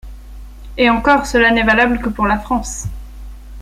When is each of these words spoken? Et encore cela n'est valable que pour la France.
Et 0.79 0.89
encore 0.89 1.27
cela 1.27 1.51
n'est 1.51 1.61
valable 1.61 1.99
que 1.99 2.09
pour 2.09 2.25
la 2.25 2.39
France. 2.39 2.87